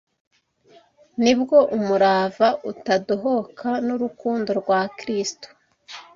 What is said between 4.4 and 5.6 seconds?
rwa Kristo